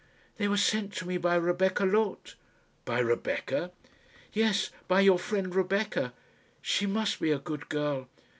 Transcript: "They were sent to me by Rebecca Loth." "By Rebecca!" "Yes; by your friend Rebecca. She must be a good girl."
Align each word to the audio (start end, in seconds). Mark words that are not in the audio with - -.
"They 0.37 0.47
were 0.47 0.57
sent 0.57 0.93
to 0.93 1.07
me 1.07 1.17
by 1.17 1.35
Rebecca 1.35 1.85
Loth." 1.85 2.33
"By 2.85 2.97
Rebecca!" 2.97 3.71
"Yes; 4.33 4.71
by 4.87 5.01
your 5.01 5.19
friend 5.19 5.53
Rebecca. 5.53 6.11
She 6.59 6.87
must 6.87 7.19
be 7.19 7.29
a 7.31 7.37
good 7.37 7.69
girl." 7.69 8.09